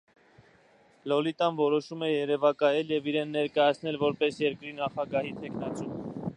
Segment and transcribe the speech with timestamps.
[1.11, 5.91] Լոլիտան որոշում է երևակայել և իրեն ներկայացնել որպես երկրի նախագահի թեկնածու։